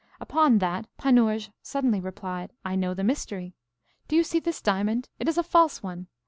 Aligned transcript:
Upon 0.19 0.57
that 0.57 0.87
Panurge 0.97 1.51
suddenly 1.61 1.99
replied, 1.99 2.53
I 2.65 2.75
know 2.75 2.95
the 2.95 3.03
mystery. 3.03 3.53
Do 4.07 4.15
you 4.15 4.23
see 4.23 4.39
this 4.39 4.59
diamond? 4.59 5.09
It 5.19 5.27
is 5.29 5.37
a 5.37 5.43
false 5.43 5.83
one. 5.83 6.07